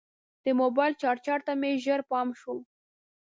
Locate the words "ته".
1.47-1.53